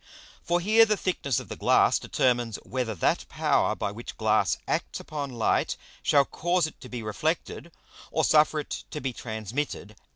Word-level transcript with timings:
For 0.43 0.59
here 0.59 0.83
the 0.83 0.97
thickness 0.97 1.39
of 1.39 1.47
the 1.47 1.55
Glass 1.55 1.99
determines 1.99 2.55
whether 2.63 2.95
that 2.95 3.27
Power 3.29 3.75
by 3.75 3.91
which 3.91 4.17
Glass 4.17 4.57
acts 4.67 4.99
upon 4.99 5.29
Light 5.31 5.77
shall 6.01 6.25
cause 6.25 6.65
it 6.65 6.81
to 6.81 6.89
be 6.89 7.03
reflected, 7.03 7.71
or 8.09 8.23
suffer 8.23 8.61
it 8.61 8.85
to 8.89 8.99
be 8.99 9.13
transmitted. 9.13 9.95